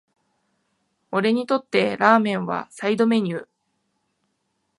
[1.11, 3.47] 俺にとってラーメンはサイドメニュー